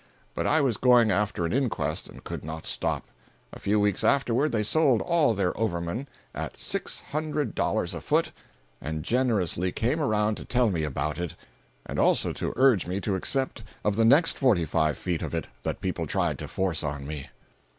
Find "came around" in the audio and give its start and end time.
9.71-10.37